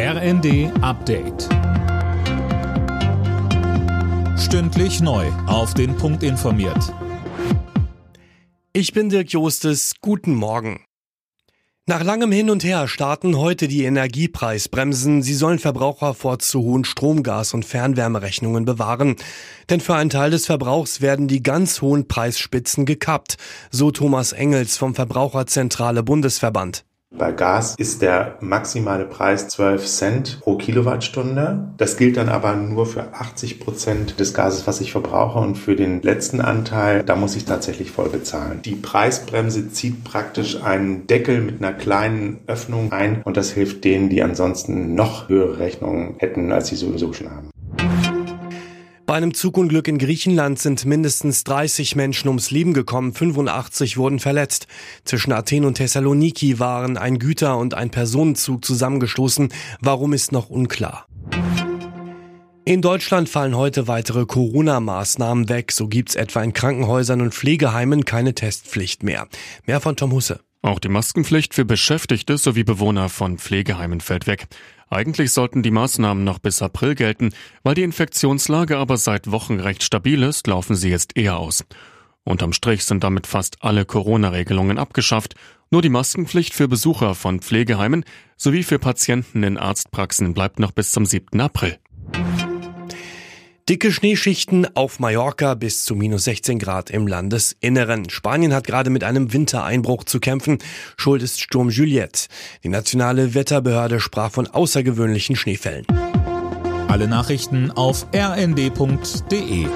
RND 0.00 0.70
Update. 0.80 1.48
Stündlich 4.38 5.00
neu. 5.00 5.26
Auf 5.48 5.74
den 5.74 5.96
Punkt 5.96 6.22
informiert. 6.22 6.94
Ich 8.72 8.92
bin 8.92 9.08
Dirk 9.08 9.32
Jostes. 9.32 9.94
Guten 10.00 10.36
Morgen. 10.36 10.84
Nach 11.86 12.04
langem 12.04 12.30
Hin 12.30 12.48
und 12.48 12.62
Her 12.62 12.86
starten 12.86 13.38
heute 13.38 13.66
die 13.66 13.82
Energiepreisbremsen. 13.82 15.24
Sie 15.24 15.34
sollen 15.34 15.58
Verbraucher 15.58 16.14
vor 16.14 16.38
zu 16.38 16.60
hohen 16.60 16.84
Stromgas- 16.84 17.52
und 17.52 17.64
Fernwärmerechnungen 17.64 18.64
bewahren. 18.64 19.16
Denn 19.68 19.80
für 19.80 19.96
einen 19.96 20.10
Teil 20.10 20.30
des 20.30 20.46
Verbrauchs 20.46 21.00
werden 21.00 21.26
die 21.26 21.42
ganz 21.42 21.82
hohen 21.82 22.06
Preisspitzen 22.06 22.86
gekappt, 22.86 23.36
so 23.72 23.90
Thomas 23.90 24.30
Engels 24.30 24.76
vom 24.76 24.94
Verbraucherzentrale 24.94 26.04
Bundesverband. 26.04 26.84
Bei 27.18 27.32
Gas 27.32 27.74
ist 27.78 28.02
der 28.02 28.36
maximale 28.40 29.04
Preis 29.04 29.48
12 29.48 29.86
Cent 29.86 30.40
pro 30.40 30.56
Kilowattstunde. 30.56 31.72
Das 31.76 31.96
gilt 31.96 32.16
dann 32.16 32.28
aber 32.28 32.54
nur 32.54 32.86
für 32.86 33.14
80 33.14 33.58
Prozent 33.60 34.20
des 34.20 34.34
Gases, 34.34 34.66
was 34.66 34.80
ich 34.80 34.92
verbrauche. 34.92 35.38
Und 35.38 35.56
für 35.56 35.74
den 35.74 36.00
letzten 36.02 36.40
Anteil, 36.40 37.02
da 37.02 37.16
muss 37.16 37.34
ich 37.34 37.44
tatsächlich 37.44 37.90
voll 37.90 38.10
bezahlen. 38.10 38.60
Die 38.62 38.76
Preisbremse 38.76 39.70
zieht 39.70 40.04
praktisch 40.04 40.62
einen 40.62 41.06
Deckel 41.06 41.40
mit 41.40 41.60
einer 41.60 41.72
kleinen 41.72 42.38
Öffnung 42.46 42.92
ein. 42.92 43.22
Und 43.24 43.36
das 43.36 43.50
hilft 43.50 43.84
denen, 43.84 44.10
die 44.10 44.22
ansonsten 44.22 44.94
noch 44.94 45.28
höhere 45.28 45.58
Rechnungen 45.58 46.14
hätten, 46.18 46.52
als 46.52 46.68
sie 46.68 46.76
sowieso 46.76 47.12
schon 47.14 47.30
haben. 47.30 47.50
Bei 49.08 49.14
einem 49.14 49.32
Zugunglück 49.32 49.88
in 49.88 49.96
Griechenland 49.96 50.58
sind 50.58 50.84
mindestens 50.84 51.42
30 51.44 51.96
Menschen 51.96 52.28
ums 52.28 52.50
Leben 52.50 52.74
gekommen, 52.74 53.14
85 53.14 53.96
wurden 53.96 54.18
verletzt. 54.18 54.66
Zwischen 55.06 55.32
Athen 55.32 55.64
und 55.64 55.76
Thessaloniki 55.76 56.58
waren 56.58 56.98
ein 56.98 57.18
Güter- 57.18 57.56
und 57.56 57.72
ein 57.72 57.88
Personenzug 57.88 58.66
zusammengestoßen. 58.66 59.48
Warum 59.80 60.12
ist 60.12 60.30
noch 60.30 60.50
unklar. 60.50 61.06
In 62.66 62.82
Deutschland 62.82 63.30
fallen 63.30 63.56
heute 63.56 63.88
weitere 63.88 64.26
Corona-Maßnahmen 64.26 65.48
weg. 65.48 65.72
So 65.72 65.88
gibt's 65.88 66.14
etwa 66.14 66.42
in 66.42 66.52
Krankenhäusern 66.52 67.22
und 67.22 67.32
Pflegeheimen 67.32 68.04
keine 68.04 68.34
Testpflicht 68.34 69.04
mehr. 69.04 69.26
Mehr 69.64 69.80
von 69.80 69.96
Tom 69.96 70.12
Husse. 70.12 70.40
Auch 70.60 70.80
die 70.80 70.88
Maskenpflicht 70.88 71.54
für 71.54 71.64
Beschäftigte 71.64 72.36
sowie 72.36 72.64
Bewohner 72.64 73.08
von 73.08 73.38
Pflegeheimen 73.38 74.00
fällt 74.00 74.26
weg. 74.26 74.48
Eigentlich 74.90 75.32
sollten 75.32 75.62
die 75.62 75.70
Maßnahmen 75.70 76.24
noch 76.24 76.38
bis 76.38 76.62
April 76.62 76.94
gelten, 76.94 77.30
weil 77.62 77.74
die 77.74 77.82
Infektionslage 77.82 78.78
aber 78.78 78.96
seit 78.96 79.30
Wochen 79.30 79.60
recht 79.60 79.82
stabil 79.82 80.22
ist, 80.22 80.46
laufen 80.46 80.74
sie 80.74 80.90
jetzt 80.90 81.16
eher 81.16 81.36
aus. 81.38 81.64
Unterm 82.24 82.52
Strich 82.52 82.84
sind 82.84 83.04
damit 83.04 83.26
fast 83.26 83.62
alle 83.62 83.84
Corona-Regelungen 83.84 84.78
abgeschafft, 84.78 85.34
nur 85.70 85.82
die 85.82 85.90
Maskenpflicht 85.90 86.54
für 86.54 86.68
Besucher 86.68 87.14
von 87.14 87.40
Pflegeheimen 87.40 88.04
sowie 88.36 88.62
für 88.62 88.78
Patienten 88.78 89.42
in 89.42 89.58
Arztpraxen 89.58 90.34
bleibt 90.34 90.58
noch 90.58 90.72
bis 90.72 90.92
zum 90.92 91.06
7. 91.06 91.40
April. 91.40 91.78
Dicke 93.68 93.92
Schneeschichten 93.92 94.66
auf 94.74 94.98
Mallorca 94.98 95.52
bis 95.52 95.84
zu 95.84 95.94
minus 95.94 96.24
16 96.24 96.58
Grad 96.58 96.88
im 96.88 97.06
Landesinneren. 97.06 98.08
Spanien 98.08 98.54
hat 98.54 98.66
gerade 98.66 98.88
mit 98.88 99.04
einem 99.04 99.34
Wintereinbruch 99.34 100.04
zu 100.04 100.20
kämpfen. 100.20 100.56
Schuld 100.96 101.22
ist 101.22 101.42
Sturm 101.42 101.68
Juliette. 101.68 102.28
Die 102.64 102.70
nationale 102.70 103.34
Wetterbehörde 103.34 104.00
sprach 104.00 104.32
von 104.32 104.46
außergewöhnlichen 104.46 105.36
Schneefällen. 105.36 105.86
Alle 106.88 107.08
Nachrichten 107.08 107.70
auf 107.70 108.06
rnd.de 108.14 109.66